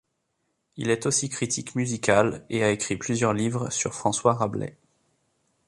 [0.77, 4.75] Il est aussi critique musical et a écrit plusieurs livres sur François Rabelais.